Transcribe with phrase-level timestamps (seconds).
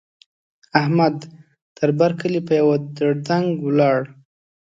[0.79, 1.17] احمد؛
[1.77, 3.99] تر بر کلي په يوه دړدنګ ولاړ.